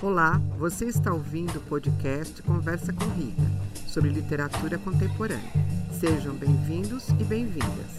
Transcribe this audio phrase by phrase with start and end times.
[0.00, 3.42] Olá, você está ouvindo o podcast Conversa com Rita,
[3.88, 5.50] sobre literatura contemporânea.
[5.90, 7.98] Sejam bem-vindos e bem-vindas.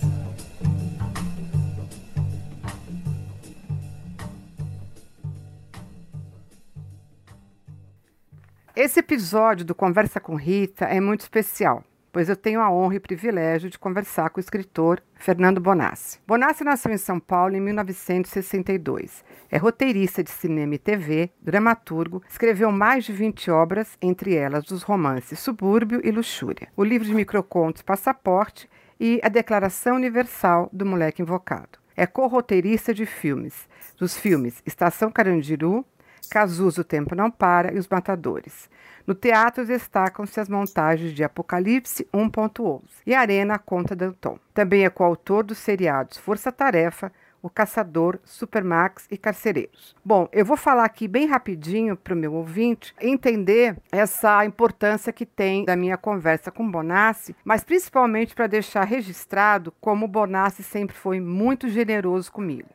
[8.74, 13.00] Esse episódio do Conversa com Rita é muito especial pois eu tenho a honra e
[13.00, 16.20] privilégio de conversar com o escritor Fernando Bonassi.
[16.26, 19.24] Bonassi nasceu em São Paulo em 1962.
[19.50, 24.84] É roteirista de cinema e TV, dramaturgo, escreveu mais de 20 obras, entre elas os
[24.84, 28.70] romances Subúrbio e Luxúria, o livro de microcontos Passaporte
[29.00, 31.80] e a Declaração Universal do Moleque Invocado.
[31.96, 33.68] É co-roteirista de filmes,
[33.98, 35.86] dos filmes Estação Carandiru,
[36.30, 38.70] Cazuza, O Tempo Não Para e Os Matadores.
[39.10, 44.38] No teatro destacam-se as montagens de Apocalipse 1.11 e Arena a Conta Danton.
[44.54, 49.96] Também é coautor dos seriados Força Tarefa, O Caçador, Supermax e Carcereiros.
[50.06, 55.26] Bom, eu vou falar aqui bem rapidinho para o meu ouvinte entender essa importância que
[55.26, 61.20] tem da minha conversa com Bonassi, mas principalmente para deixar registrado como Bonassi sempre foi
[61.20, 62.70] muito generoso comigo.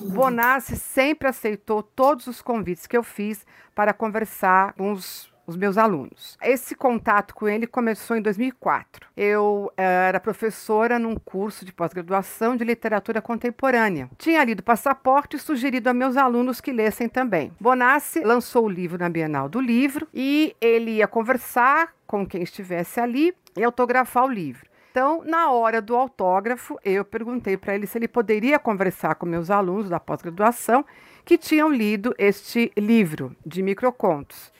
[0.00, 5.78] Bonassi sempre aceitou todos os convites que eu fiz para conversar com os os meus
[5.78, 6.36] alunos.
[6.42, 9.08] Esse contato com ele começou em 2004.
[9.16, 14.10] Eu eh, era professora num curso de pós-graduação de literatura contemporânea.
[14.18, 17.52] Tinha lido Passaporte e sugerido a meus alunos que lessem também.
[17.60, 23.00] Bonassi lançou o livro na Bienal do Livro e ele ia conversar com quem estivesse
[23.00, 24.66] ali e autografar o livro.
[24.90, 29.50] Então, na hora do autógrafo, eu perguntei para ele se ele poderia conversar com meus
[29.50, 30.86] alunos da pós-graduação
[31.22, 34.50] que tinham lido este livro de microcontos.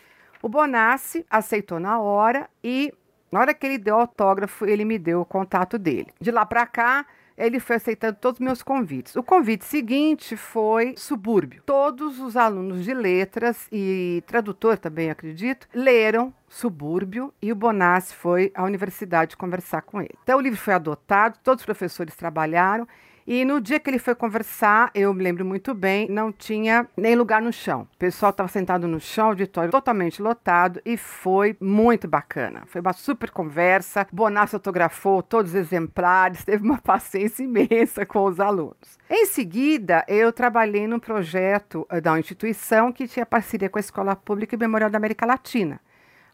[0.43, 2.93] O Bonassi aceitou na hora e,
[3.31, 6.09] na hora que ele deu autógrafo, ele me deu o contato dele.
[6.21, 7.07] De lá para cá,
[7.37, 9.15] ele foi aceitando todos os meus convites.
[9.15, 11.63] O convite seguinte foi Subúrbio.
[11.67, 18.51] Todos os alunos de letras e tradutor também, acredito, leram Subúrbio e o Bonassi foi
[18.55, 20.15] à universidade conversar com ele.
[20.23, 22.89] Então o livro foi adotado, todos os professores trabalharam
[23.27, 27.17] e no dia que ele foi conversar, eu me lembro muito bem, não tinha nem
[27.17, 27.89] lugar no chão.
[27.95, 32.63] O pessoal estava sentado no chão, auditório totalmente lotado e foi muito bacana.
[32.67, 34.07] Foi uma super conversa.
[34.13, 38.97] Bonassi fotografou todos os exemplares, teve uma paciência imensa com os alunos.
[39.11, 44.15] Em seguida, eu trabalhei num projeto eh, da instituição que tinha parceria com a Escola
[44.15, 45.81] Pública e Memorial da América Latina.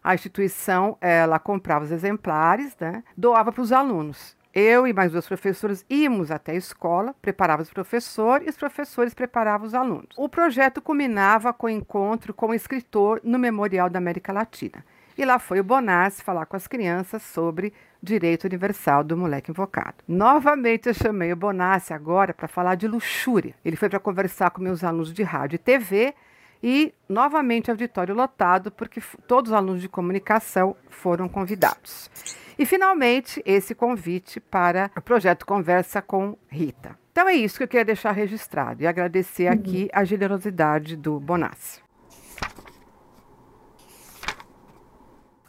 [0.03, 4.35] A instituição, ela comprava os exemplares, né, doava para os alunos.
[4.53, 9.11] Eu e mais duas professoras íamos até a escola, preparava os professores e os professores
[9.11, 10.09] preparavam os alunos.
[10.15, 14.85] O projeto culminava com o encontro com o escritor no Memorial da América Latina.
[15.17, 20.03] E lá foi o Bonassi falar com as crianças sobre direito universal do moleque invocado.
[20.07, 23.55] Novamente eu chamei o Bonassi agora para falar de luxúria.
[23.65, 26.13] Ele foi para conversar com meus alunos de rádio e TV
[26.61, 32.09] e novamente auditório lotado porque todos os alunos de comunicação foram convidados.
[32.57, 36.97] E, finalmente, esse convite para o projeto Conversa com Rita.
[37.11, 39.53] Então é isso que eu queria deixar registrado e agradecer uhum.
[39.53, 41.81] aqui a generosidade do Bonassi.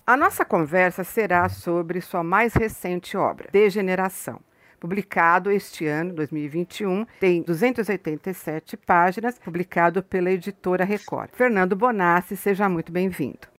[0.06, 4.38] A nossa conversa será sobre sua mais recente obra, Degeneração,
[4.78, 11.30] publicado este ano, 2021, tem 287 páginas, publicado pela editora Record.
[11.32, 13.53] Fernando Bonassi, seja muito bem-vindo.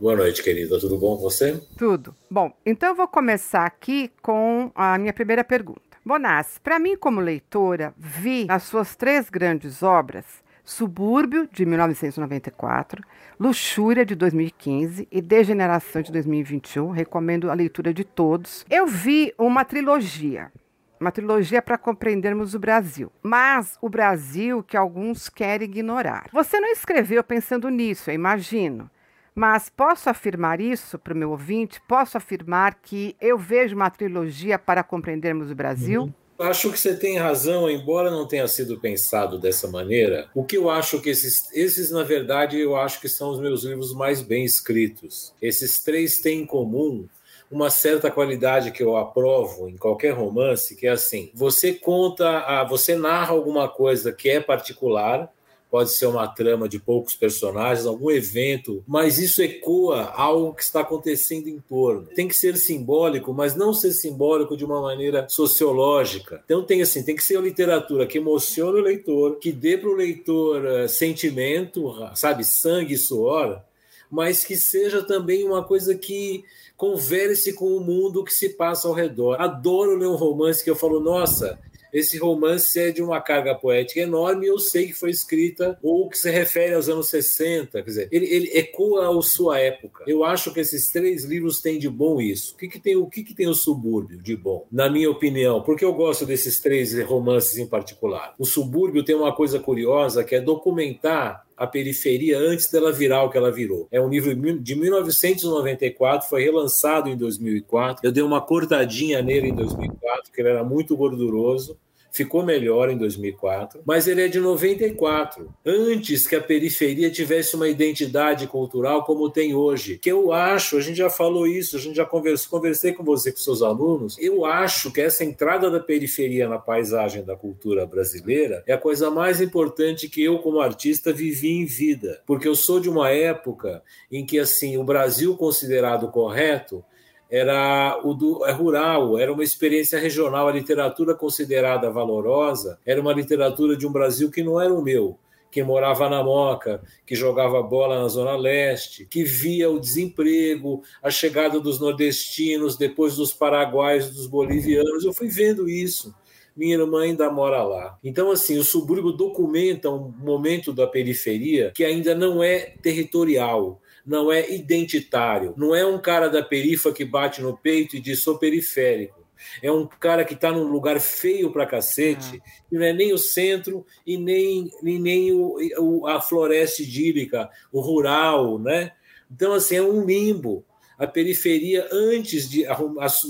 [0.00, 0.78] Boa noite, querida.
[0.80, 1.56] Tudo bom com você?
[1.78, 2.16] Tudo.
[2.28, 5.80] Bom, então eu vou começar aqui com a minha primeira pergunta.
[6.04, 13.04] Bonassi, para mim como leitora, vi nas suas três grandes obras Subúrbio, de 1994,
[13.38, 16.90] Luxúria, de 2015 e Degeneração, de 2021.
[16.90, 18.64] Recomendo a leitura de todos.
[18.70, 20.50] Eu vi uma trilogia.
[20.98, 23.12] Uma trilogia para compreendermos o Brasil.
[23.22, 26.30] Mas o Brasil que alguns querem ignorar.
[26.32, 28.90] Você não escreveu pensando nisso, eu imagino.
[29.34, 31.80] Mas posso afirmar isso para o meu ouvinte?
[31.88, 36.02] Posso afirmar que eu vejo uma trilogia para compreendermos o Brasil?
[36.02, 36.12] Uhum.
[36.38, 40.28] Acho que você tem razão, embora não tenha sido pensado dessa maneira.
[40.34, 43.62] O que eu acho que esses, esses, na verdade, eu acho que são os meus
[43.62, 45.32] livros mais bem escritos.
[45.40, 47.08] Esses três têm em comum
[47.50, 52.96] uma certa qualidade que eu aprovo em qualquer romance, que é assim: você conta, você
[52.96, 55.32] narra alguma coisa que é particular,
[55.74, 60.82] pode ser uma trama de poucos personagens, algum evento, mas isso ecoa algo que está
[60.82, 62.06] acontecendo em torno.
[62.14, 66.40] Tem que ser simbólico, mas não ser simbólico de uma maneira sociológica.
[66.44, 69.90] Então tem assim, tem que ser uma literatura que emocione o leitor, que dê para
[69.90, 73.60] o leitor uh, sentimento, sabe, sangue e suor,
[74.08, 76.44] mas que seja também uma coisa que
[76.76, 79.40] converse com o mundo que se passa ao redor.
[79.40, 81.58] Adoro ler um romance que eu falo, nossa,
[81.94, 86.18] esse romance é de uma carga poética enorme eu sei que foi escrita ou que
[86.18, 90.04] se refere aos anos 60, quer dizer, ele, ele ecoa a sua época.
[90.06, 92.54] Eu acho que esses três livros têm de bom isso.
[92.54, 95.62] O que, que tem o que, que tem o subúrbio de bom, na minha opinião?
[95.62, 98.34] Porque eu gosto desses três romances em particular.
[98.38, 103.30] O subúrbio tem uma coisa curiosa que é documentar a periferia antes dela virar o
[103.30, 103.86] que ela virou.
[103.90, 108.06] É um livro de 1994, foi relançado em 2004.
[108.06, 111.78] Eu dei uma cortadinha nele em 2004, porque ele era muito gorduroso
[112.14, 117.68] ficou melhor em 2004, mas ele é de 94, antes que a periferia tivesse uma
[117.68, 119.98] identidade cultural como tem hoje.
[119.98, 123.32] Que eu acho, a gente já falou isso, a gente já conversou, conversei com você
[123.32, 128.62] com seus alunos, eu acho que essa entrada da periferia na paisagem da cultura brasileira
[128.64, 132.78] é a coisa mais importante que eu como artista vivi em vida, porque eu sou
[132.78, 136.84] de uma época em que assim, o Brasil considerado correto
[137.30, 140.48] era o do é rural, era uma experiência regional.
[140.48, 145.18] A literatura considerada valorosa era uma literatura de um Brasil que não era o meu,
[145.50, 151.10] que morava na Moca, que jogava bola na Zona Leste, que via o desemprego, a
[151.10, 155.04] chegada dos nordestinos, depois dos paraguaios, dos bolivianos.
[155.04, 156.14] Eu fui vendo isso.
[156.56, 157.98] Minha irmã ainda mora lá.
[158.02, 164.30] Então, assim, o subúrbio documenta um momento da periferia que ainda não é territorial, não
[164.30, 165.54] é identitário.
[165.56, 169.24] Não é um cara da perifa que bate no peito e diz sou periférico.
[169.62, 172.50] É um cara que está num lugar feio pra cacete, ah.
[172.68, 177.50] que não é nem o centro e nem, e nem o, o, a floresta idílica,
[177.72, 178.92] o rural, né?
[179.30, 180.64] Então, assim, é um limbo.
[180.96, 182.64] A periferia, antes de,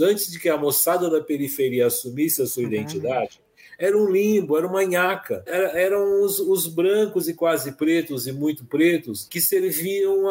[0.03, 2.69] antes de que a moçada da periferia assumisse a sua uhum.
[2.69, 3.41] identidade,
[3.79, 5.43] era um limbo, era uma nhaca.
[5.47, 10.23] Era, eram os, os, brancos e quase pretos e muito pretos que serviam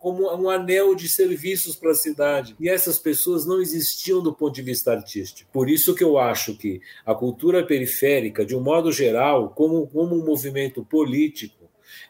[0.00, 2.56] como um anel de serviços para a cidade.
[2.60, 5.50] E essas pessoas não existiam do ponto de vista artístico.
[5.52, 10.16] Por isso que eu acho que a cultura periférica, de um modo geral, como, como
[10.16, 11.61] um movimento político,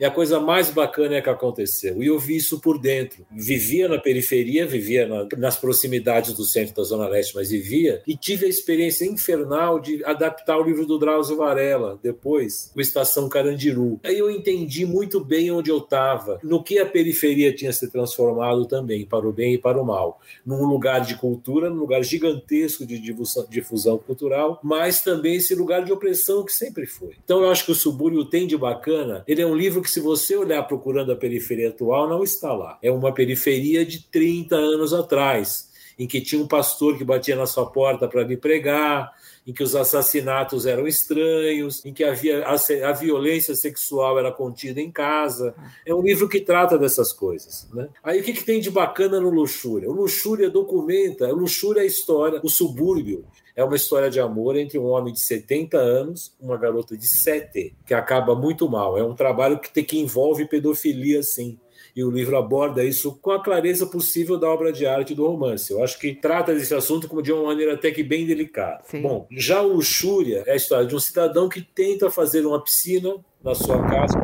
[0.03, 2.03] é a coisa mais bacana que aconteceu.
[2.03, 3.25] E eu vi isso por dentro.
[3.31, 8.03] Vivia na periferia, vivia na, nas proximidades do centro da Zona Leste, mas vivia.
[8.05, 13.29] E tive a experiência infernal de adaptar o livro do Drauzio Varela, depois, o Estação
[13.29, 14.01] Carandiru.
[14.03, 18.67] Aí eu entendi muito bem onde eu estava, no que a periferia tinha se transformado
[18.67, 20.21] também, para o bem e para o mal.
[20.45, 25.85] Num lugar de cultura, num lugar gigantesco de difusão, difusão cultural, mas também esse lugar
[25.85, 27.13] de opressão que sempre foi.
[27.23, 29.23] Então eu acho que o Subúrbio tem de bacana.
[29.29, 32.79] Ele é um livro que, se você olhar procurando a periferia atual, não está lá.
[32.83, 37.47] É uma periferia de 30 anos atrás, em que tinha um pastor que batia na
[37.47, 39.13] sua porta para lhe pregar,
[39.47, 44.81] em que os assassinatos eram estranhos, em que havia a, a, violência sexual era contida
[44.81, 45.55] em casa.
[45.85, 47.69] É um livro que trata dessas coisas.
[47.75, 47.89] Né?
[48.03, 49.91] Aí o que, que tem de bacana no Luxúria?
[49.91, 54.57] O Luxúria documenta, o Luxúria é a história, o subúrbio é uma história de amor
[54.57, 58.97] entre um homem de 70 anos e uma garota de 7, que acaba muito mal.
[58.97, 61.59] É um trabalho que, tem, que envolve pedofilia, sim.
[61.95, 65.71] E o livro aborda isso com a clareza possível da obra de arte do romance.
[65.71, 68.83] Eu acho que trata desse assunto como de uma maneira até que bem delicada.
[68.85, 69.03] Sim.
[69.03, 73.15] Bom, já o Luxúria é a história de um cidadão que tenta fazer uma piscina
[73.45, 74.19] na sua casa,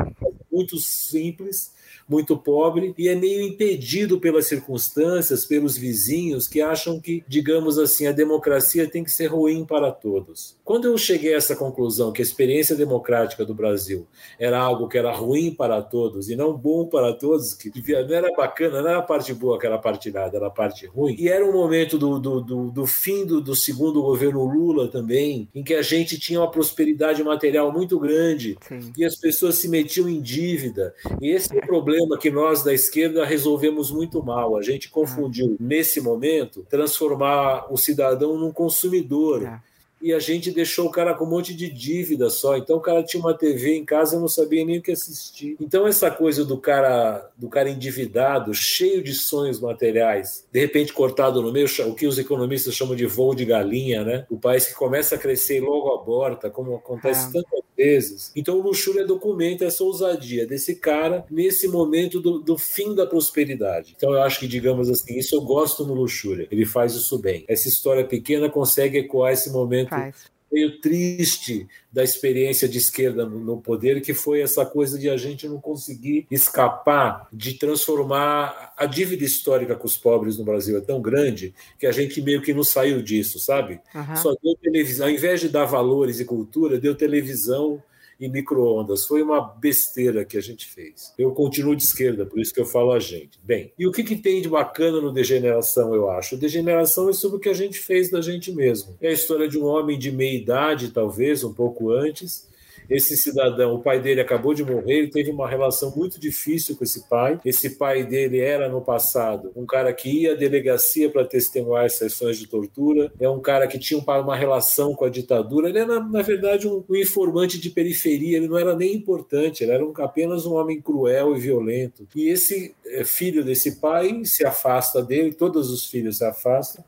[0.51, 1.71] muito simples,
[2.09, 8.07] muito pobre e é meio impedido pelas circunstâncias, pelos vizinhos que acham que, digamos assim,
[8.07, 10.57] a democracia tem que ser ruim para todos.
[10.65, 14.07] Quando eu cheguei a essa conclusão que a experiência democrática do Brasil
[14.39, 18.29] era algo que era ruim para todos e não bom para todos, que não era
[18.35, 21.15] bacana, não era a parte boa que era a parte nada, era a parte ruim,
[21.19, 25.47] e era um momento do, do, do, do fim do, do segundo governo Lula também,
[25.53, 28.91] em que a gente tinha uma prosperidade material muito grande Sim.
[28.97, 30.93] e as pessoas se metiam em dívida.
[31.21, 34.55] E esse é o problema problema que nós da esquerda resolvemos muito mal.
[34.55, 39.59] A gente confundiu, nesse momento, transformar o cidadão num consumidor.
[40.01, 42.57] É e a gente deixou o cara com um monte de dívida só.
[42.57, 45.55] Então o cara tinha uma TV em casa e não sabia nem o que assistir.
[45.59, 51.41] Então essa coisa do cara, do cara endividado, cheio de sonhos materiais, de repente cortado
[51.41, 54.25] no meio, o que os economistas chamam de voo de galinha, né?
[54.29, 57.31] O país que começa a crescer e logo aborta, como acontece é.
[57.31, 58.31] tantas vezes.
[58.35, 63.93] Então o Luxúria documenta essa ousadia desse cara nesse momento do, do fim da prosperidade.
[63.95, 66.47] Então eu acho que, digamos assim, isso eu gosto no Luxúria.
[66.51, 67.45] Ele faz isso bem.
[67.47, 73.61] Essa história pequena consegue ecoar esse momento momento meio triste da experiência de esquerda no
[73.61, 79.23] poder, que foi essa coisa de a gente não conseguir escapar de transformar a dívida
[79.23, 82.63] histórica com os pobres no Brasil é tão grande que a gente meio que não
[82.63, 83.79] saiu disso, sabe?
[83.93, 84.15] Uhum.
[84.15, 87.81] Só deu televisão, ao invés de dar valores e cultura, deu televisão
[88.19, 89.05] e micro-ondas.
[89.05, 91.13] Foi uma besteira que a gente fez.
[91.17, 93.39] Eu continuo de esquerda, por isso que eu falo a gente.
[93.43, 96.35] Bem, e o que, que tem de bacana no Degeneração, eu acho?
[96.35, 98.97] Degeneração é sobre o que a gente fez da gente mesmo.
[98.99, 102.48] É a história de um homem de meia idade, talvez, um pouco antes,
[102.89, 106.83] esse cidadão, o pai dele acabou de morrer, ele teve uma relação muito difícil com
[106.83, 107.39] esse pai.
[107.45, 112.37] Esse pai dele era, no passado, um cara que ia à delegacia para testemunhar sessões
[112.37, 115.69] de tortura, é um cara que tinha uma relação com a ditadura.
[115.69, 119.85] Ele era, na verdade, um, informante de periferia, ele não era nem importante, ele era
[119.85, 122.07] um, apenas um homem cruel e violento.
[122.15, 126.83] E esse é, filho desse pai se afasta dele, todos os filhos se afastam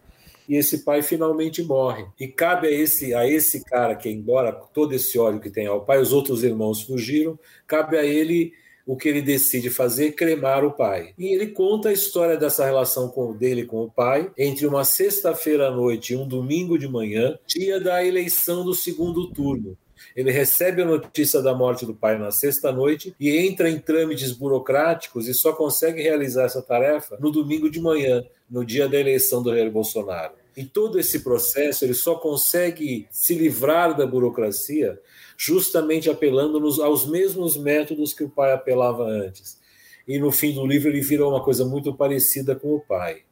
[0.51, 2.05] e esse pai finalmente morre.
[2.20, 5.86] E cabe a esse, a esse cara que, embora todo esse ódio que tem ao
[5.86, 8.51] pai, os outros irmãos fugiram, cabe a ele
[8.86, 11.13] o que ele decide fazer, cremar o pai.
[11.17, 15.70] E ele conta a história dessa relação com, dele com o pai entre uma sexta-feira
[15.70, 19.77] à noite e um domingo de manhã, dia da eleição do segundo turno.
[20.13, 25.29] Ele recebe a notícia da morte do pai na sexta-noite e entra em trâmites burocráticos
[25.29, 29.55] e só consegue realizar essa tarefa no domingo de manhã, no dia da eleição do
[29.55, 30.40] Jair Bolsonaro.
[30.55, 35.00] Em todo esse processo, ele só consegue se livrar da burocracia
[35.38, 39.60] justamente apelando nos, aos mesmos métodos que o pai apelava antes.
[40.08, 43.24] E no fim do livro, ele virou uma coisa muito parecida com o pai.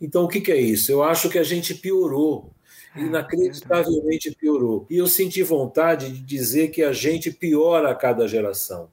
[0.00, 0.90] Então, o que, que é isso?
[0.92, 2.52] Eu acho que a gente piorou
[2.94, 4.86] ah, inacreditavelmente piorou.
[4.88, 8.88] E eu senti vontade de dizer que a gente piora a cada geração.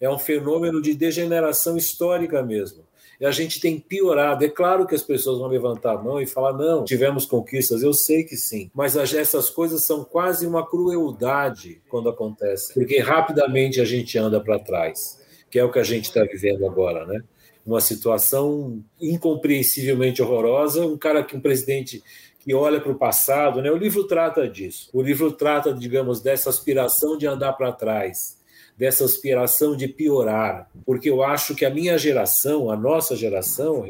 [0.00, 2.84] É um fenômeno de degeneração histórica mesmo
[3.22, 4.44] e a gente tem piorado.
[4.44, 7.94] É claro que as pessoas vão levantar a mão e falar: não, tivemos conquistas, eu
[7.94, 13.84] sei que sim, mas essas coisas são quase uma crueldade quando acontecem, porque rapidamente a
[13.84, 17.22] gente anda para trás, que é o que a gente está vivendo agora, né?
[17.64, 22.02] Uma situação incompreensivelmente horrorosa, um cara que um presidente
[22.40, 23.70] que olha para o passado, né?
[23.70, 24.90] O livro trata disso.
[24.92, 28.41] O livro trata, digamos, dessa aspiração de andar para trás
[28.76, 33.86] dessa aspiração de piorar, porque eu acho que a minha geração, a nossa geração,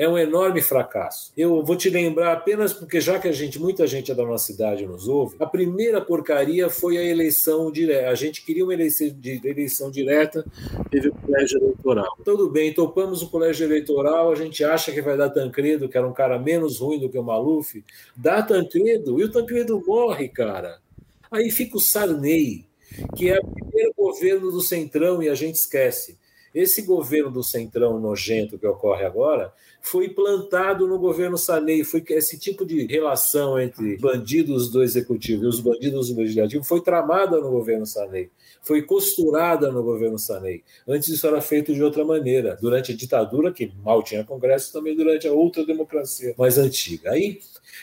[0.00, 1.32] é um enorme fracasso.
[1.36, 4.46] Eu vou te lembrar apenas porque já que a gente, muita gente é da nossa
[4.46, 8.08] cidade nos ouve, a primeira porcaria foi a eleição direta.
[8.08, 9.14] A gente queria uma eleição,
[9.44, 10.44] eleição direta,
[10.90, 12.16] teve o colégio eleitoral.
[12.24, 16.08] Tudo bem, topamos o colégio eleitoral, a gente acha que vai dar Tancredo, que era
[16.08, 17.84] um cara menos ruim do que o Maluf,
[18.16, 20.78] dá Tancredo e o Tancredo morre, cara.
[21.30, 22.64] Aí fica o Sarney,
[23.16, 26.18] que é o primeiro governo do Centrão e a gente esquece.
[26.52, 31.84] Esse governo do Centrão nojento que ocorre agora foi plantado no governo Sarney.
[31.84, 36.80] Foi esse tipo de relação entre bandidos do executivo e os bandidos do legislativo foi
[36.80, 38.30] tramada no governo Sarney,
[38.62, 40.64] foi costurada no governo Sarney.
[40.86, 44.96] Antes isso era feito de outra maneira, durante a ditadura, que mal tinha congresso, também
[44.96, 47.12] durante a outra democracia mais antiga.
[47.12, 47.38] Aí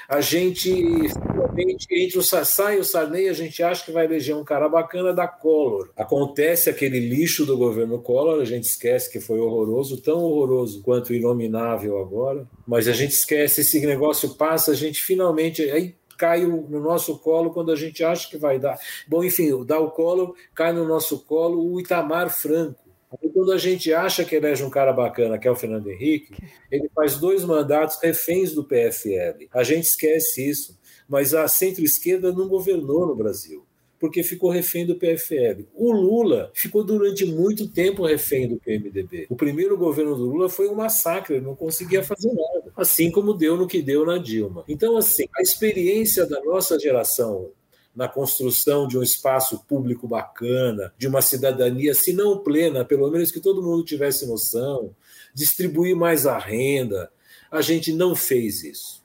[0.08, 0.72] a gente
[1.10, 4.70] finalmente entre o Sassá e o Sarney, a gente acha que vai eleger um cara
[4.70, 5.90] bacana da Collor.
[5.96, 11.14] Acontece aquele lixo do governo Collor, a gente esquece que foi horroroso, tão horroroso quanto
[11.14, 15.64] inominável agora, mas a gente esquece, esse negócio passa, a gente finalmente.
[15.72, 18.78] Aí cai no nosso colo quando a gente acha que vai dar.
[19.08, 23.58] Bom, enfim, dá o colo, cai no nosso colo o Itamar Franco Aí, quando a
[23.58, 26.34] gente acha que elege um cara bacana, que é o Fernando Henrique,
[26.70, 29.48] ele faz dois mandatos reféns do PFL.
[29.54, 30.78] A gente esquece isso.
[31.08, 33.66] Mas a centro-esquerda não governou no Brasil,
[34.00, 35.64] porque ficou refém do PFL.
[35.74, 39.26] O Lula ficou durante muito tempo refém do PMDB.
[39.30, 42.74] O primeiro governo do Lula foi um massacre, ele não conseguia fazer nada.
[42.76, 44.66] Assim como deu no que deu na Dilma.
[44.68, 47.52] Então, assim, a experiência da nossa geração
[47.98, 53.32] na construção de um espaço público bacana, de uma cidadania, se não plena, pelo menos
[53.32, 54.96] que todo mundo tivesse noção,
[55.34, 57.12] distribuir mais a renda.
[57.50, 59.04] A gente não fez isso.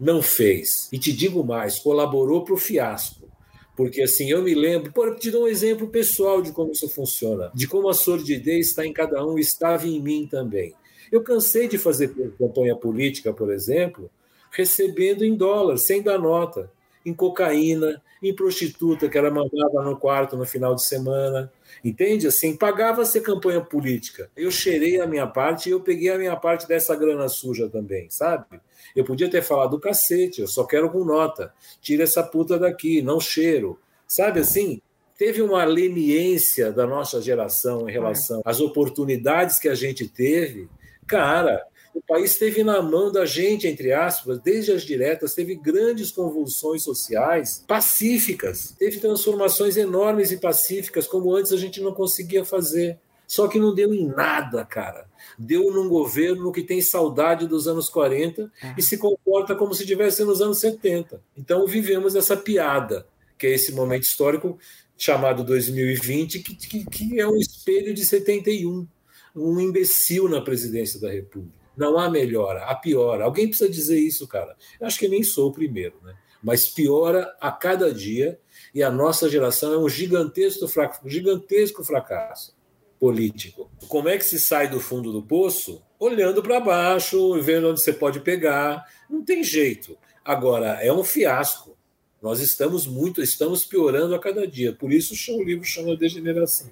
[0.00, 0.88] Não fez.
[0.90, 3.30] E te digo mais, colaborou para o fiasco.
[3.76, 7.50] Porque assim, eu me lembro, por te dar um exemplo pessoal de como isso funciona,
[7.54, 10.74] de como a sordidez está em cada um, estava em mim também.
[11.12, 14.10] Eu cansei de fazer campanha política, por exemplo,
[14.50, 16.70] recebendo em dólar, sem dar nota
[17.04, 21.50] em cocaína, em prostituta que era mandada no quarto no final de semana.
[21.84, 22.26] Entende?
[22.26, 24.30] Assim, pagava-se campanha política.
[24.36, 28.08] Eu cheirei a minha parte e eu peguei a minha parte dessa grana suja também,
[28.10, 28.60] sabe?
[28.94, 31.52] Eu podia ter falado do cacete, eu só quero com nota.
[31.80, 33.78] Tira essa puta daqui, não cheiro.
[34.06, 34.82] Sabe assim?
[35.16, 40.68] Teve uma leniência da nossa geração em relação às oportunidades que a gente teve.
[41.06, 41.62] Cara,
[41.94, 46.82] o país teve na mão da gente, entre aspas, desde as diretas, teve grandes convulsões
[46.82, 52.98] sociais pacíficas, teve transformações enormes e pacíficas, como antes a gente não conseguia fazer.
[53.26, 55.06] Só que não deu em nada, cara.
[55.38, 60.24] Deu num governo que tem saudade dos anos 40 e se comporta como se estivesse
[60.24, 61.22] nos anos 70.
[61.36, 63.06] Então vivemos essa piada
[63.40, 64.58] que é esse momento histórico
[64.98, 68.86] chamado 2020, que, que, que é um espelho de 71,
[69.34, 71.58] um imbecil na presidência da República.
[71.80, 73.24] Não há melhora, há piora.
[73.24, 74.54] Alguém precisa dizer isso, cara.
[74.78, 76.14] Eu acho que nem sou o primeiro, né?
[76.42, 78.38] Mas piora a cada dia
[78.74, 82.54] e a nossa geração é um gigantesco, fracasso, gigantesco fracasso
[82.98, 83.70] político.
[83.88, 85.82] Como é que se sai do fundo do poço?
[85.98, 88.84] Olhando para baixo, vendo onde você pode pegar.
[89.08, 89.96] Não tem jeito.
[90.22, 91.78] Agora, é um fiasco.
[92.20, 94.74] Nós estamos muito, estamos piorando a cada dia.
[94.74, 96.70] Por isso o livro chama Degeneração.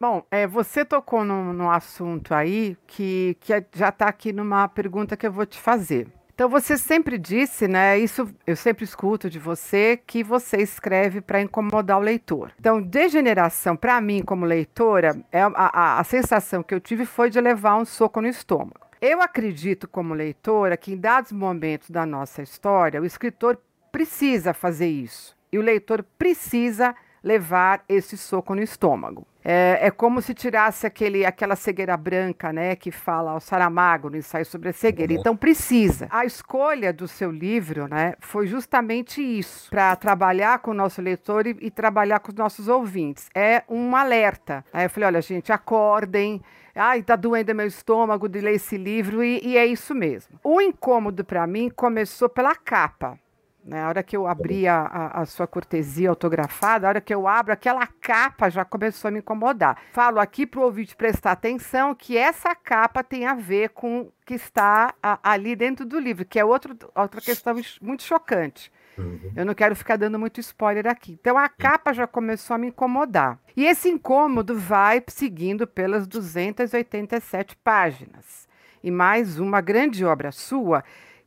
[0.00, 5.14] Bom, é, você tocou num, assunto aí que, que é, já está aqui numa pergunta
[5.14, 6.08] que eu vou te fazer.
[6.34, 7.98] Então você sempre disse, né?
[7.98, 12.50] Isso eu sempre escuto de você que você escreve para incomodar o leitor.
[12.58, 17.28] Então, degeneração para mim como leitora, é a, a, a sensação que eu tive foi
[17.28, 18.86] de levar um soco no estômago.
[19.02, 23.58] Eu acredito, como leitora, que em dados momentos da nossa história, o escritor
[23.92, 25.36] precisa fazer isso.
[25.52, 29.26] E o leitor precisa levar esse soco no estômago.
[29.42, 34.16] É, é, como se tirasse aquele, aquela cegueira branca, né, que fala ao Saramago no
[34.16, 35.12] ensaio sobre a cegueira.
[35.14, 36.08] Então precisa.
[36.10, 41.46] A escolha do seu livro, né, foi justamente isso, para trabalhar com o nosso leitor
[41.46, 43.30] e, e, trabalhar com os nossos ouvintes.
[43.34, 44.64] É um alerta.
[44.72, 46.42] Aí eu falei, olha, gente, acordem.
[46.74, 50.38] Ai, tá doendo meu estômago de ler esse livro e, e é isso mesmo.
[50.44, 53.18] O incômodo para mim começou pela capa.
[53.64, 53.82] Né?
[53.82, 57.28] A hora que eu abri a, a, a, sua cortesia autografada, a hora que eu
[57.28, 59.78] abro, aquela capa já começou a me incomodar.
[59.92, 64.12] Falo aqui para o ouvinte prestar atenção que essa capa tem a ver com o
[64.24, 68.72] que está a, ali dentro do livro, que é outro, outra questão muito chocante.
[68.96, 69.32] Uhum.
[69.36, 71.18] Eu não quero ficar dando muito spoiler aqui.
[71.20, 73.38] Então a capa já começou a me incomodar.
[73.56, 78.48] E esse incômodo vai seguindo pelas 287 páginas.
[78.82, 80.82] E mais uma grande obra sua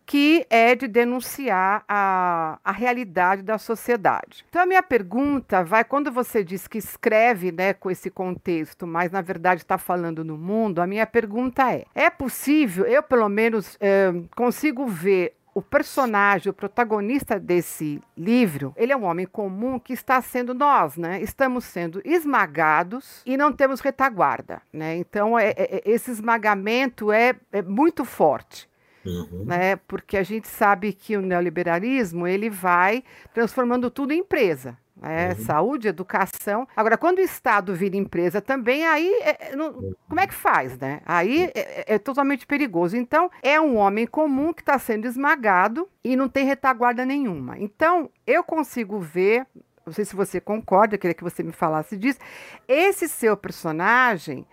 [0.05, 4.45] que é de denunciar a, a realidade da sociedade.
[4.49, 9.11] Então, a minha pergunta vai, quando você diz que escreve né, com esse contexto, mas
[9.11, 13.77] na verdade está falando no mundo, a minha pergunta é: é possível, eu pelo menos
[13.79, 19.93] é, consigo ver o personagem, o protagonista desse livro, ele é um homem comum que
[19.93, 21.21] está sendo nós, né?
[21.21, 24.95] Estamos sendo esmagados e não temos retaguarda, né?
[24.95, 28.67] Então, é, é, esse esmagamento é, é muito forte.
[29.05, 29.45] Uhum.
[29.45, 29.75] Né?
[29.87, 34.77] Porque a gente sabe que o neoliberalismo ele vai transformando tudo em empresa.
[34.95, 35.29] Né?
[35.29, 35.45] Uhum.
[35.45, 36.67] Saúde, educação.
[36.75, 40.77] Agora, quando o Estado vira empresa também, aí é, é não, como é que faz,
[40.77, 41.01] né?
[41.05, 42.95] Aí é, é, é totalmente perigoso.
[42.95, 47.59] Então, é um homem comum que está sendo esmagado e não tem retaguarda nenhuma.
[47.59, 49.45] Então, eu consigo ver
[49.85, 52.19] não sei se você concorda, queria que você me falasse disso.
[52.67, 54.47] Esse seu personagem,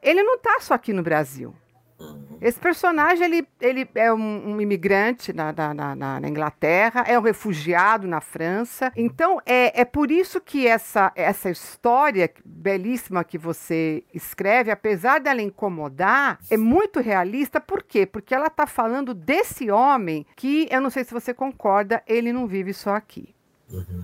[0.00, 1.52] ele não está só aqui no Brasil.
[2.40, 7.22] Esse personagem ele, ele é um, um imigrante na, na, na, na, Inglaterra, é um
[7.22, 8.92] refugiado na França.
[8.96, 15.42] Então é, é por isso que essa, essa história belíssima que você escreve, apesar dela
[15.42, 17.60] incomodar, é muito realista.
[17.60, 18.06] Por quê?
[18.06, 22.46] Porque ela está falando desse homem que, eu não sei se você concorda, ele não
[22.46, 23.34] vive só aqui.
[23.70, 24.02] Uhum.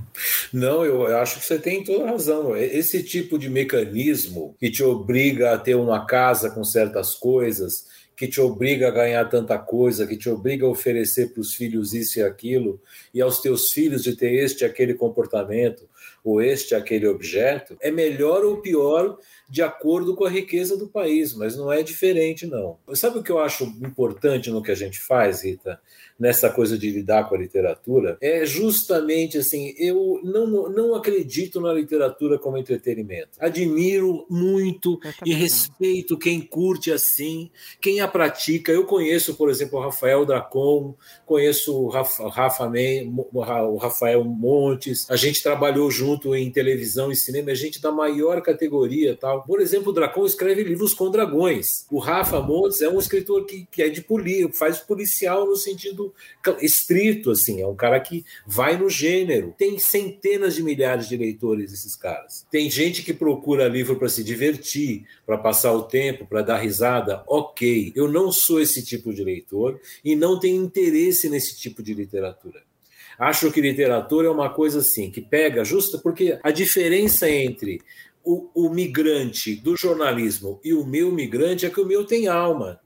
[0.53, 2.57] Não, eu acho que você tem toda razão.
[2.57, 8.29] Esse tipo de mecanismo que te obriga a ter uma casa com certas coisas, que
[8.29, 12.19] te obriga a ganhar tanta coisa, que te obriga a oferecer para os filhos isso
[12.19, 12.81] e aquilo,
[13.13, 15.89] e aos teus filhos de ter este e aquele comportamento,
[16.25, 21.35] ou este aquele objeto, é melhor ou pior de acordo com a riqueza do país,
[21.35, 22.79] mas não é diferente, não.
[22.95, 25.79] Sabe o que eu acho importante no que a gente faz, Rita?
[26.19, 31.73] nessa coisa de lidar com a literatura é justamente assim: eu não, não acredito na
[31.73, 33.31] literatura como entretenimento.
[33.39, 38.73] Admiro muito e respeito quem curte assim, quem a pratica.
[38.73, 40.95] Eu conheço, por exemplo, o Rafael Dracon,
[41.27, 47.55] conheço o, Rafa, o Rafael Montes, a gente trabalhou junto em televisão e cinema, a
[47.55, 49.43] gente da maior categoria tal.
[49.43, 51.87] Por exemplo, o Dracon escreve livros com dragões.
[51.91, 56.13] O Rafa Montes é um escritor que, que é de polícia, faz policial no sentido
[56.61, 59.55] estrito, assim, é um cara que vai no gênero.
[59.57, 62.47] Tem centenas de milhares de leitores esses caras.
[62.51, 67.23] Tem gente que procura livro para se divertir, para passar o tempo, para dar risada.
[67.27, 71.95] Ok, eu não sou esse tipo de leitor e não tenho interesse nesse tipo de
[71.95, 72.63] literatura.
[73.19, 77.81] Acho que literatura é uma coisa assim, que pega justo porque a diferença entre
[78.25, 82.81] o, o, migrante do jornalismo e o meu migrante é que o meu tem alma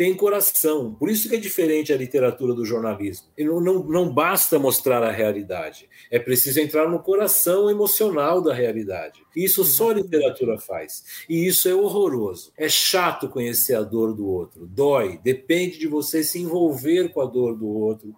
[0.00, 0.94] tem coração.
[0.94, 3.28] Por isso que é diferente a literatura do jornalismo.
[3.36, 5.90] E não, não, não basta mostrar a realidade.
[6.10, 9.20] É preciso entrar no coração emocional da realidade.
[9.36, 11.04] Isso só a literatura faz.
[11.28, 12.50] E isso é horroroso.
[12.56, 14.66] É chato conhecer a dor do outro.
[14.66, 15.20] Dói.
[15.22, 18.16] Depende de você se envolver com a dor do outro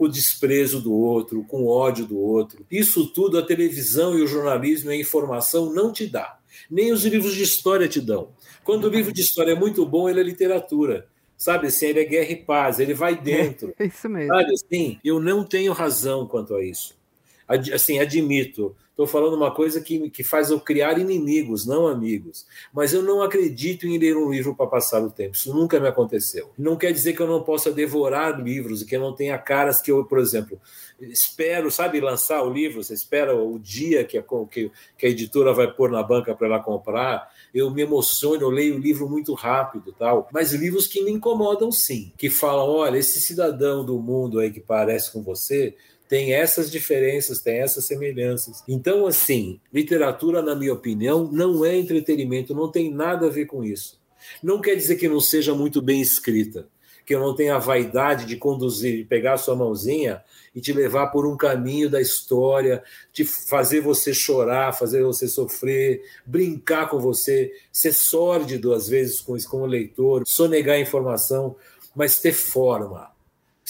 [0.00, 2.64] com o desprezo do outro, com o ódio do outro.
[2.70, 6.38] Isso tudo a televisão e o jornalismo e a informação não te dá.
[6.70, 8.30] Nem os livros de história te dão.
[8.64, 11.06] Quando o livro de história é muito bom, ele é literatura.
[11.36, 13.74] Sabe assim, ele é guerra e paz, ele vai dentro.
[13.78, 14.34] É isso mesmo.
[14.34, 16.98] Sabe assim, eu não tenho razão quanto a isso.
[17.46, 22.46] Assim, admito, Estou falando uma coisa que, que faz eu criar inimigos, não amigos.
[22.70, 25.34] Mas eu não acredito em ler um livro para passar o tempo.
[25.34, 26.50] Isso nunca me aconteceu.
[26.58, 29.80] Não quer dizer que eu não possa devorar livros e que eu não tenha caras
[29.80, 30.60] que eu, por exemplo,
[31.00, 32.84] espero, sabe, lançar o livro.
[32.84, 36.46] Você espera o dia que a, que, que a editora vai pôr na banca para
[36.46, 37.26] ela comprar.
[37.54, 40.28] Eu me emociono, eu leio o livro muito rápido, tal.
[40.30, 42.12] Mas livros que me incomodam, sim.
[42.18, 45.74] Que falam, olha, esse cidadão do mundo aí que parece com você
[46.10, 48.64] tem essas diferenças, tem essas semelhanças.
[48.66, 53.62] Então, assim, literatura, na minha opinião, não é entretenimento, não tem nada a ver com
[53.62, 54.00] isso.
[54.42, 56.66] Não quer dizer que não seja muito bem escrita,
[57.06, 60.20] que eu não tenha a vaidade de conduzir, de pegar a sua mãozinha
[60.52, 66.02] e te levar por um caminho da história, de fazer você chorar, fazer você sofrer,
[66.26, 71.54] brincar com você, ser sórdido às vezes com, o leitor, sonegar informação,
[71.94, 73.10] mas ter forma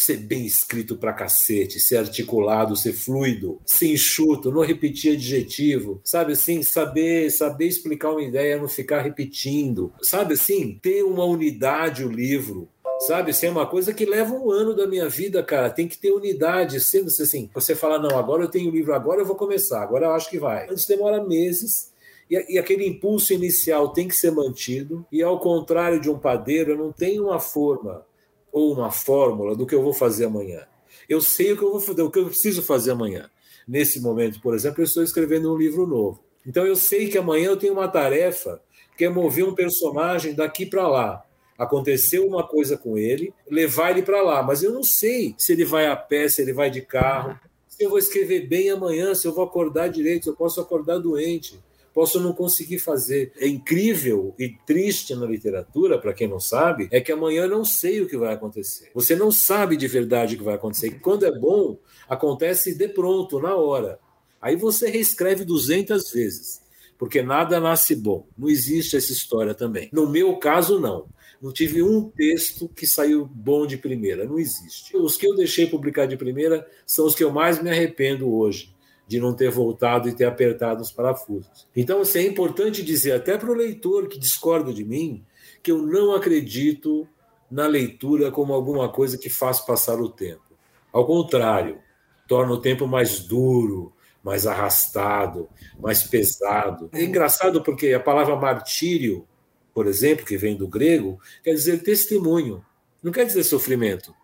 [0.02, 6.32] ser bem escrito pra cacete, ser articulado, ser fluido, ser enxuto, não repetir adjetivo, sabe
[6.32, 12.08] assim, saber, saber explicar uma ideia, não ficar repetindo, sabe assim, ter uma unidade o
[12.08, 12.68] livro,
[13.00, 13.30] sabe?
[13.30, 15.70] Assim, é uma coisa que leva um ano da minha vida, cara.
[15.70, 17.50] Tem que ter unidade, sendo assim.
[17.54, 20.30] Você fala, não, agora eu tenho o livro, agora eu vou começar, agora eu acho
[20.30, 20.68] que vai.
[20.68, 21.90] Antes demora meses.
[22.30, 25.04] E, e aquele impulso inicial tem que ser mantido.
[25.10, 28.04] E ao contrário de um padeiro, eu não tenho uma forma
[28.52, 30.66] ou uma fórmula do que eu vou fazer amanhã.
[31.08, 33.30] Eu sei o que eu vou fazer, o que eu preciso fazer amanhã.
[33.66, 36.22] Nesse momento, por exemplo, eu estou escrevendo um livro novo.
[36.46, 38.60] Então eu sei que amanhã eu tenho uma tarefa
[38.96, 41.24] que é mover um personagem daqui para lá.
[41.58, 45.64] Aconteceu uma coisa com ele, levar ele para lá, mas eu não sei se ele
[45.64, 49.26] vai a pé, se ele vai de carro, se eu vou escrever bem amanhã, se
[49.26, 51.60] eu vou acordar direito, se eu posso acordar doente
[51.92, 53.33] posso não conseguir fazer.
[53.37, 57.64] É incrível e triste na literatura, para quem não sabe, é que amanhã eu não
[57.64, 58.90] sei o que vai acontecer.
[58.94, 60.88] Você não sabe de verdade o que vai acontecer.
[60.88, 63.98] E quando é bom, acontece de pronto, na hora.
[64.40, 66.62] Aí você reescreve 200 vezes,
[66.98, 68.26] porque nada nasce bom.
[68.37, 69.88] Não existe essa história também.
[69.92, 71.07] No meu caso, não.
[71.40, 74.94] Não tive um texto que saiu bom de primeira, não existe.
[74.94, 78.74] Os que eu deixei publicar de primeira são os que eu mais me arrependo hoje
[79.11, 81.66] de não ter voltado e ter apertado os parafusos.
[81.75, 85.27] Então, assim, é importante dizer até para o leitor que discorda de mim
[85.64, 87.09] que eu não acredito
[87.51, 90.44] na leitura como alguma coisa que faz passar o tempo.
[90.92, 91.81] Ao contrário,
[92.29, 93.92] torna o tempo mais duro,
[94.23, 95.49] mais arrastado,
[95.81, 96.88] mais pesado.
[96.92, 99.27] É engraçado porque a palavra martírio,
[99.75, 102.64] por exemplo, que vem do grego, quer dizer testemunho,
[103.03, 104.14] não quer dizer sofrimento.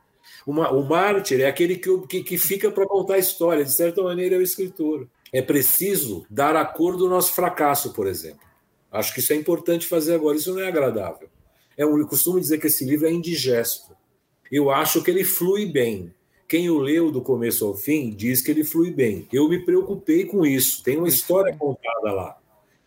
[0.46, 4.00] Uma, o mártir é aquele que, que, que fica para contar a história, de certa
[4.02, 5.09] maneira é o escritor.
[5.32, 8.46] É preciso dar a cor do nosso fracasso, por exemplo.
[8.92, 11.28] Acho que isso é importante fazer agora, isso não é agradável.
[11.76, 13.94] É um, eu costumo dizer que esse livro é indigesto.
[14.50, 16.14] Eu acho que ele flui bem.
[16.46, 19.26] Quem o leu do começo ao fim diz que ele flui bem.
[19.32, 20.82] Eu me preocupei com isso.
[20.85, 22.38] Tem uma história contada lá.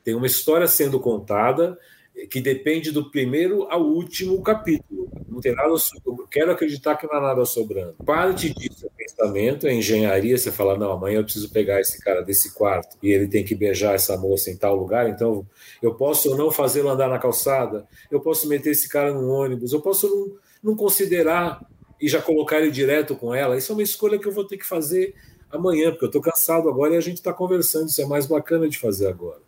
[0.01, 1.77] Tem uma história sendo contada
[2.27, 5.09] que depende do primeiro ao último capítulo.
[5.27, 5.73] Não tem nada,
[6.05, 7.93] eu quero acreditar que não há nada sobrando.
[8.05, 10.37] Parte disso é pensamento, é engenharia.
[10.37, 13.55] Você fala, não, amanhã eu preciso pegar esse cara desse quarto e ele tem que
[13.55, 15.45] beijar essa moça em tal lugar, então
[15.81, 19.71] eu posso ou não fazê-lo andar na calçada, eu posso meter esse cara no ônibus,
[19.71, 21.61] eu posso não, não considerar
[22.01, 23.57] e já colocar ele direto com ela.
[23.57, 25.13] Isso é uma escolha que eu vou ter que fazer
[25.51, 27.87] amanhã, porque eu estou cansado agora e a gente está conversando.
[27.87, 29.41] Isso é mais bacana de fazer agora.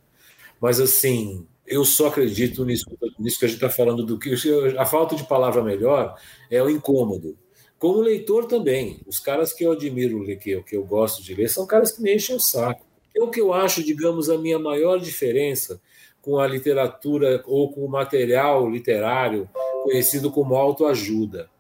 [0.60, 2.86] Mas assim, eu só acredito nisso,
[3.20, 4.34] nisso que a gente está falando do que
[4.78, 6.16] a falta de palavra melhor
[6.50, 7.38] é o incômodo.
[7.78, 11.50] Como leitor também, os caras que eu admiro, que eu, que eu gosto de ler,
[11.50, 12.86] são caras que me enchem o saco.
[13.16, 15.82] É o que eu acho, digamos, a minha maior diferença
[16.22, 19.50] com a literatura ou com o material literário
[19.84, 21.51] conhecido como autoajuda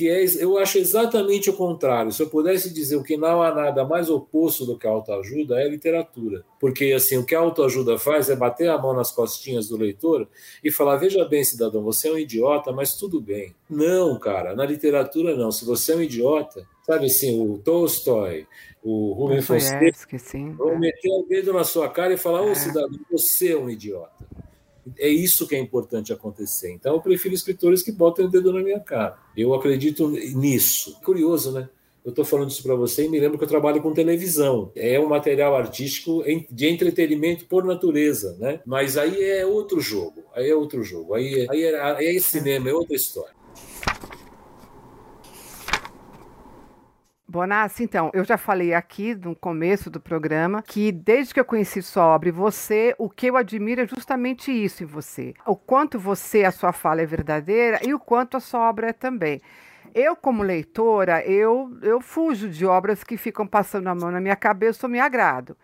[0.00, 2.10] que é, eu acho exatamente o contrário.
[2.10, 5.60] Se eu pudesse dizer o que não há nada mais oposto do que a autoajuda,
[5.60, 6.42] é a literatura.
[6.58, 10.26] Porque assim, o que a autoajuda faz é bater a mão nas costinhas do leitor
[10.64, 13.54] e falar: veja bem, cidadão, você é um idiota, mas tudo bem.
[13.68, 15.52] Não, cara, na literatura não.
[15.52, 18.46] Se você é um idiota, sabe assim, o Tolstói,
[18.82, 19.92] o Rubem Fonseca,
[20.56, 23.68] vão meter o dedo na sua cara e falar: ô oh, cidadão, você é um
[23.68, 24.24] idiota.
[24.98, 26.72] É isso que é importante acontecer.
[26.72, 29.16] Então, eu prefiro escritores que botem o dedo na minha cara.
[29.36, 30.98] Eu acredito nisso.
[31.02, 31.68] Curioso, né?
[32.02, 34.72] Eu estou falando isso para você e me lembro que eu trabalho com televisão.
[34.74, 38.60] É um material artístico de entretenimento por natureza, né?
[38.64, 40.24] Mas aí é outro jogo.
[40.34, 41.14] Aí é outro jogo.
[41.14, 43.34] Aí é, aí é, aí é cinema, é outra história.
[47.30, 51.80] Bonassi, então, eu já falei aqui no começo do programa que desde que eu conheci
[51.80, 55.32] sua obra e você, o que eu admiro é justamente isso em você.
[55.46, 58.92] O quanto você, a sua fala é verdadeira e o quanto a sua obra é
[58.92, 59.40] também.
[59.94, 64.34] Eu, como leitora, eu, eu fujo de obras que ficam passando a mão na minha
[64.34, 65.56] cabeça ou me agrado.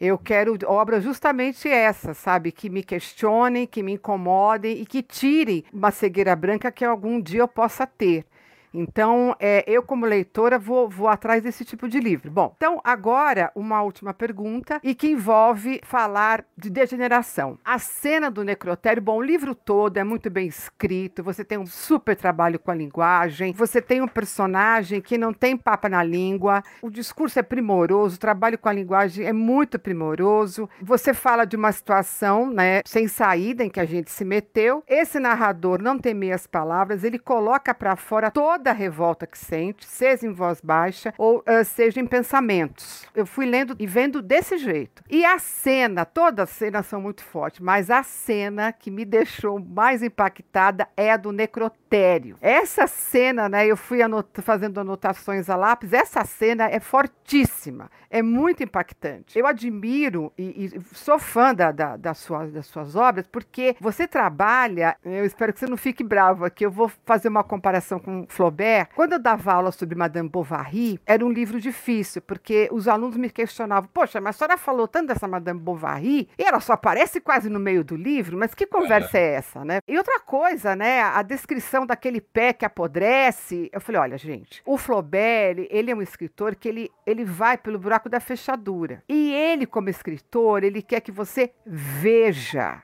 [0.00, 2.50] Eu quero obras justamente essas, sabe?
[2.50, 7.42] Que me questionem, que me incomodem e que tirem uma cegueira branca que algum dia
[7.42, 8.26] eu possa ter.
[8.72, 12.30] Então, é, eu, como leitora, vou, vou atrás desse tipo de livro.
[12.30, 17.58] Bom, então, agora, uma última pergunta e que envolve falar de degeneração.
[17.64, 21.66] A cena do necrotério, bom, o livro todo é muito bem escrito, você tem um
[21.66, 26.62] super trabalho com a linguagem, você tem um personagem que não tem papa na língua,
[26.80, 30.68] o discurso é primoroso, o trabalho com a linguagem é muito primoroso.
[30.80, 34.82] Você fala de uma situação, né, sem saída em que a gente se meteu.
[34.86, 39.36] Esse narrador não tem meias palavras, ele coloca para fora toda toda a revolta que
[39.36, 43.04] sente, seja em voz baixa ou uh, seja em pensamentos.
[43.12, 45.02] Eu fui lendo e vendo desse jeito.
[45.10, 49.58] E a cena, todas as cenas são muito fortes, mas a cena que me deixou
[49.58, 52.38] mais impactada é a do necrotério.
[52.40, 53.98] Essa cena, né, eu fui
[54.42, 59.38] fazendo anotações a lápis, essa cena é fortíssima, é muito impactante.
[59.38, 64.06] Eu admiro e, e sou fã da, da, da sua, das suas obras, porque você
[64.06, 68.24] trabalha, eu espero que você não fique bravo aqui, eu vou fazer uma comparação com
[68.28, 72.86] Flaubert Flaubert, quando eu dava aula sobre Madame Bovary, era um livro difícil, porque os
[72.86, 76.74] alunos me questionavam: Poxa, mas a senhora falou tanto dessa Madame Bovary e ela só
[76.74, 79.80] aparece quase no meio do livro, mas que conversa é essa, né?
[79.88, 81.00] E outra coisa, né?
[81.00, 83.70] A descrição daquele pé que apodrece.
[83.72, 87.78] Eu falei: Olha, gente, o Flaubert, ele é um escritor que ele, ele vai pelo
[87.78, 89.02] buraco da fechadura.
[89.08, 92.82] E ele, como escritor, ele quer que você veja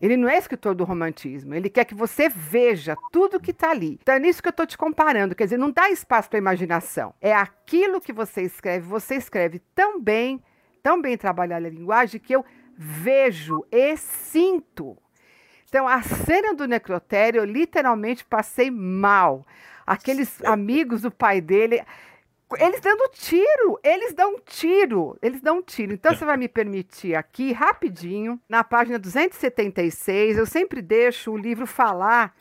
[0.00, 3.98] ele não é escritor do romantismo, ele quer que você veja tudo que está ali.
[4.00, 7.14] Então é nisso que eu estou te comparando, quer dizer, não dá espaço para imaginação.
[7.20, 10.42] É aquilo que você escreve, você escreve tão bem,
[10.82, 12.44] tão bem trabalhada a linguagem, que eu
[12.76, 14.96] vejo e sinto.
[15.68, 19.46] Então, a cena do necrotério, eu literalmente passei mal.
[19.86, 21.80] Aqueles amigos do pai dele.
[22.58, 25.92] Eles dando tiro, eles dão tiro, eles dão tiro.
[25.92, 31.66] Então você vai me permitir aqui, rapidinho, na página 276, eu sempre deixo o livro
[31.66, 32.34] falar.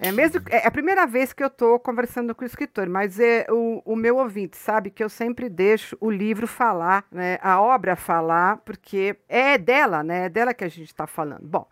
[0.00, 3.46] É, mesmo, é a primeira vez que eu estou conversando com o escritor, mas é
[3.50, 7.96] o, o meu ouvinte sabe que eu sempre deixo o livro falar, né, a obra
[7.96, 11.46] falar, porque é dela, né, é dela que a gente está falando.
[11.46, 11.66] Bom,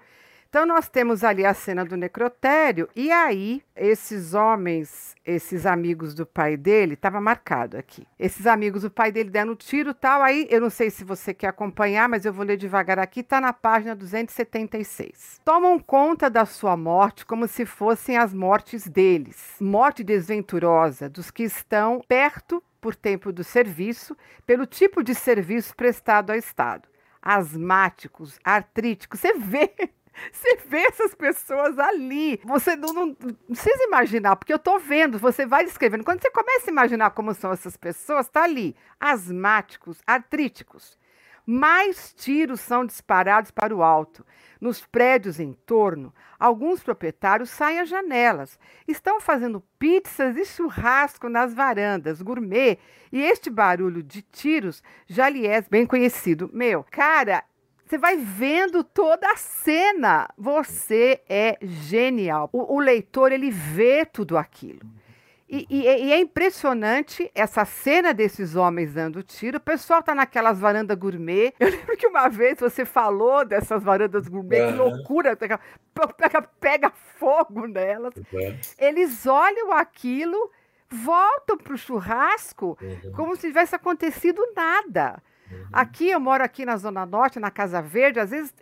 [0.48, 6.24] então nós temos ali a cena do necrotério e aí esses homens, esses amigos do
[6.24, 8.06] pai dele, estava marcado aqui.
[8.18, 11.48] Esses amigos do pai dele dando tiro tal, aí eu não sei se você quer
[11.48, 15.42] acompanhar, mas eu vou ler devagar aqui, está na página 276.
[15.44, 19.54] Tomam conta da sua morte como se fossem as mortes deles.
[19.60, 26.30] Morte desventurosa dos que estão perto por tempo do serviço, pelo tipo de serviço prestado
[26.30, 26.88] ao Estado
[27.20, 29.20] asmáticos, artríticos.
[29.20, 29.90] Você vê
[30.32, 32.40] você vê essas pessoas ali.
[32.44, 36.04] Você não, não, precisa imaginar, porque eu tô vendo, você vai descrevendo.
[36.04, 38.76] Quando você começa a imaginar como são essas pessoas, tá ali.
[39.00, 40.98] Asmáticos, artríticos.
[41.50, 44.22] Mais tiros são disparados para o alto.
[44.60, 48.58] Nos prédios em torno, alguns proprietários saem às janelas.
[48.86, 52.78] Estão fazendo pizzas e churrasco nas varandas, gourmet.
[53.10, 56.50] E este barulho de tiros já lhe é bem conhecido.
[56.52, 57.42] Meu, cara,
[57.88, 60.28] você vai vendo toda a cena.
[60.36, 62.50] Você é genial.
[62.52, 64.80] O, o leitor, ele vê tudo aquilo.
[65.48, 69.56] E, e, e, é impressionante essa cena desses homens dando tiro.
[69.56, 71.54] O pessoal tá naquelas varandas gourmet.
[71.58, 74.72] Eu lembro que uma vez você falou dessas varandas gourmet, uhum.
[74.72, 75.58] que loucura, pega,
[76.18, 78.14] pega, pega fogo nelas.
[78.14, 78.58] Uhum.
[78.78, 80.50] Eles olham aquilo,
[80.90, 83.12] voltam pro churrasco uhum.
[83.12, 85.22] como se tivesse acontecido nada.
[85.50, 85.66] Uhum.
[85.72, 88.54] Aqui, eu moro aqui na Zona Norte, na Casa Verde, às vezes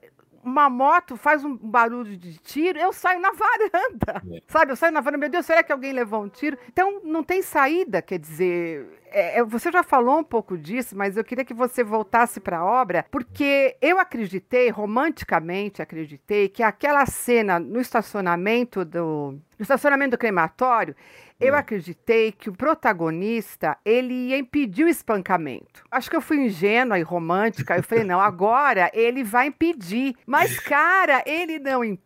[0.47, 4.41] uma moto faz um barulho de tiro, eu saio na varanda, é.
[4.47, 4.71] sabe?
[4.71, 6.57] Eu saio na varanda, meu Deus, será que alguém levou um tiro?
[6.69, 11.17] Então, não tem saída, quer dizer, é, é você já falou um pouco disso, mas
[11.17, 17.07] eu queria que você voltasse para a obra, porque eu acreditei, romanticamente acreditei, que aquela
[17.07, 20.95] cena no estacionamento do, no estacionamento do crematório,
[21.39, 21.57] eu hum.
[21.57, 25.85] acreditei que o protagonista ele ia impedir o espancamento.
[25.91, 27.77] Acho que eu fui ingênua e romântica.
[27.77, 30.15] Eu falei, não, agora ele vai impedir.
[30.27, 32.06] Mas, cara, ele não impede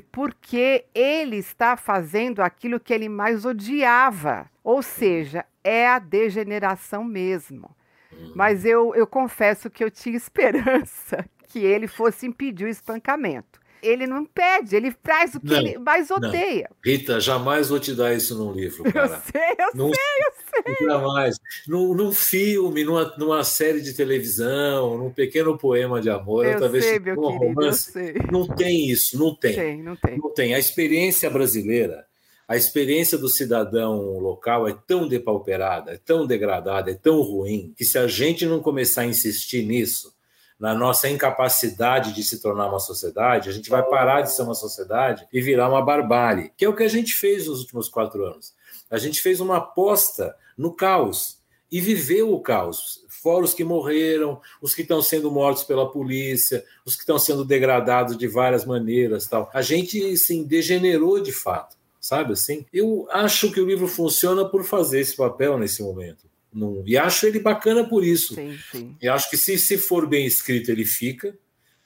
[0.00, 4.50] porque ele está fazendo aquilo que ele mais odiava.
[4.62, 7.74] Ou seja, é a degeneração mesmo.
[8.12, 8.32] Hum.
[8.34, 13.59] Mas eu, eu confesso que eu tinha esperança que ele fosse impedir o espancamento.
[13.82, 16.68] Ele não pede, ele traz o que não, ele mais odeia.
[16.70, 16.92] Não.
[16.92, 19.06] Rita, jamais vou te dar isso num livro, cara.
[19.06, 20.86] Eu sei, eu não, sei, eu sei.
[20.86, 21.36] Jamais.
[21.66, 26.84] Num, num filme, numa, numa série de televisão, num pequeno poema de amor, eu talvez
[26.84, 27.92] sei, meu querido, romance,
[28.30, 29.54] não tem isso, não tem.
[29.54, 29.82] tem.
[29.82, 30.54] Não tem, não tem.
[30.54, 32.04] A experiência brasileira,
[32.46, 37.84] a experiência do cidadão local é tão depauperada, é tão degradada, é tão ruim, que
[37.84, 40.12] se a gente não começar a insistir nisso,
[40.60, 44.54] na nossa incapacidade de se tornar uma sociedade, a gente vai parar de ser uma
[44.54, 48.26] sociedade e virar uma barbárie, que é o que a gente fez nos últimos quatro
[48.26, 48.52] anos.
[48.90, 51.38] A gente fez uma aposta no caos
[51.72, 53.02] e viveu o caos.
[53.08, 57.44] Fora os que morreram, os que estão sendo mortos pela polícia, os que estão sendo
[57.44, 59.50] degradados de várias maneiras, tal.
[59.54, 62.66] A gente sim degenerou de fato, sabe assim?
[62.70, 66.29] Eu acho que o livro funciona por fazer esse papel nesse momento.
[66.86, 68.34] E acho ele bacana por isso.
[68.34, 68.96] Sim, sim.
[69.00, 71.36] E acho que se, se for bem escrito, ele fica,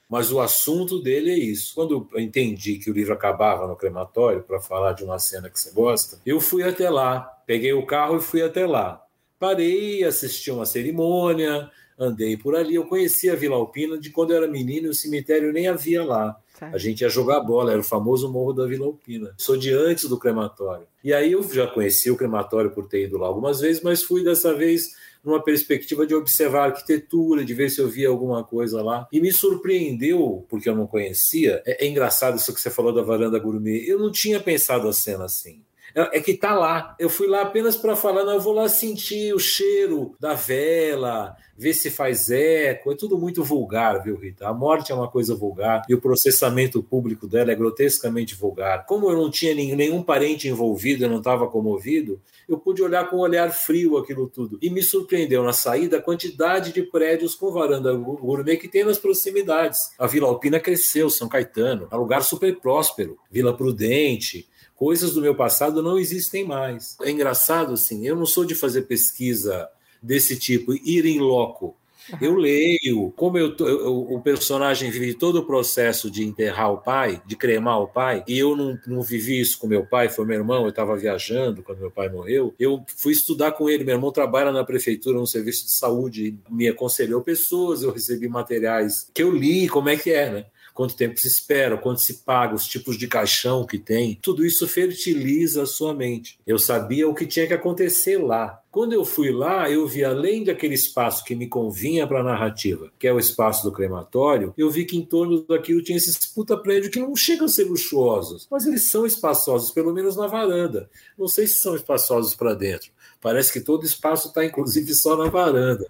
[0.09, 1.73] mas o assunto dele é isso.
[1.75, 5.59] Quando eu entendi que o livro acabava no crematório, para falar de uma cena que
[5.59, 9.03] você gosta, eu fui até lá, peguei o carro e fui até lá.
[9.39, 12.75] Parei, assisti uma cerimônia, andei por ali.
[12.75, 16.39] Eu conhecia a Vila Alpina de quando eu era menino, o cemitério nem havia lá.
[16.61, 19.33] A gente ia jogar bola, era o famoso Morro da Vila Alpina.
[19.37, 20.87] Sou de antes do crematório.
[21.03, 24.23] E aí eu já conheci o crematório por ter ido lá algumas vezes, mas fui
[24.23, 28.81] dessa vez numa perspectiva de observar a arquitetura, de ver se eu via alguma coisa
[28.83, 29.07] lá.
[29.11, 31.63] E me surpreendeu, porque eu não conhecia.
[31.65, 33.83] É, é engraçado isso que você falou da varanda gourmet.
[33.87, 35.64] Eu não tinha pensado a cena assim.
[35.95, 36.93] É, que tá lá.
[36.99, 41.37] Eu fui lá apenas para falar, não, eu vou lá sentir o cheiro da vela,
[41.57, 44.45] ver se faz eco, é tudo muito vulgar, viu, Rita?
[44.45, 48.85] A morte é uma coisa vulgar e o processamento público dela é grotescamente vulgar.
[48.85, 53.15] Como eu não tinha nenhum parente envolvido, eu não estava comovido, eu pude olhar com
[53.15, 54.59] um olhar frio aquilo tudo.
[54.61, 58.97] E me surpreendeu na saída a quantidade de prédios com varanda gourmet que tem nas
[58.97, 59.93] proximidades.
[59.97, 63.17] A Vila Alpina cresceu, São Caetano, é um lugar super próspero.
[63.31, 66.97] Vila Prudente, coisas do meu passado não existem mais.
[67.01, 69.69] É engraçado assim, eu não sou de fazer pesquisa
[70.01, 71.75] desse tipo, ir em loco.
[72.21, 77.21] Eu leio, como eu, eu, o personagem vive todo o processo de enterrar o pai,
[77.25, 80.37] de cremar o pai, e eu não, não vivi isso com meu pai, foi meu
[80.37, 82.53] irmão, eu estava viajando quando meu pai morreu.
[82.59, 83.83] Eu fui estudar com ele.
[83.83, 89.09] Meu irmão trabalha na prefeitura, no serviço de saúde, me aconselhou pessoas, eu recebi materiais
[89.13, 90.45] que eu li, como é que é, né?
[90.75, 94.67] Quanto tempo se espera, quanto se paga, os tipos de caixão que tem, tudo isso
[94.67, 96.37] fertiliza a sua mente.
[96.45, 98.61] Eu sabia o que tinha que acontecer lá.
[98.69, 102.91] Quando eu fui lá, eu vi além daquele espaço que me convinha para a narrativa,
[102.99, 106.57] que é o espaço do crematório, eu vi que em torno daquilo tinha esses puta
[106.57, 110.89] prédios que não chegam a ser luxuosos, mas eles são espaçosos, pelo menos na varanda.
[111.17, 112.91] Não sei se são espaçosos para dentro.
[113.25, 115.83] Parece que todo espaço está, inclusive, só na varanda.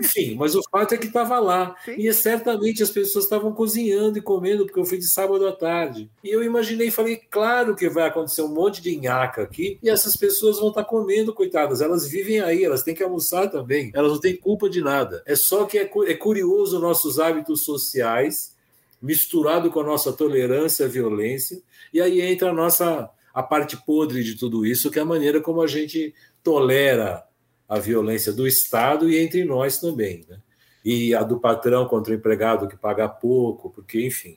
[0.00, 1.74] Enfim, mas o fato é que estava lá.
[1.84, 1.96] Sim.
[1.98, 6.08] E certamente as pessoas estavam cozinhando e comendo, porque eu fui de sábado à tarde.
[6.22, 10.16] E eu imaginei, falei, claro que vai acontecer um monte de nhaca aqui, e essas
[10.16, 11.80] pessoas vão estar tá comendo, coitadas.
[11.80, 13.90] Elas vivem aí, elas têm que almoçar também.
[13.92, 15.20] Elas não têm culpa de nada.
[15.26, 18.54] É só que é, é curioso nossos hábitos sociais,
[19.02, 21.60] misturado com a nossa tolerância à violência,
[21.92, 25.40] e aí entra a nossa a parte podre de tudo isso, que é a maneira
[25.40, 27.24] como a gente tolera
[27.68, 30.26] a violência do Estado e entre nós também.
[30.28, 30.38] Né?
[30.84, 34.36] E a do patrão contra o empregado que paga pouco, porque, enfim,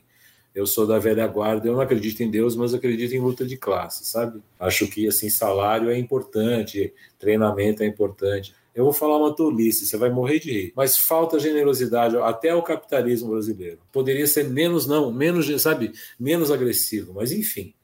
[0.54, 3.58] eu sou da velha guarda, eu não acredito em Deus, mas acredito em luta de
[3.58, 4.40] classe, sabe?
[4.58, 8.54] Acho que assim salário é importante, treinamento é importante.
[8.74, 10.72] Eu vou falar uma tolice, você vai morrer de rir.
[10.74, 13.80] Mas falta generosidade até o capitalismo brasileiro.
[13.92, 17.74] Poderia ser menos, não, menos, sabe, menos agressivo, mas enfim.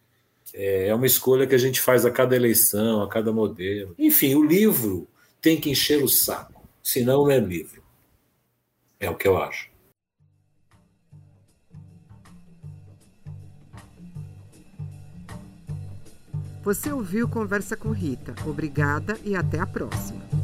[0.55, 3.95] É, é uma escolha que a gente faz a cada eleição, a cada modelo.
[3.99, 5.09] Enfim, o livro
[5.41, 7.83] tem que encher o saco, senão não é livro.
[9.01, 9.71] É o que eu acho.
[16.63, 18.37] Você ouviu Conversa com Rita.
[18.47, 20.42] Obrigada e até a próxima.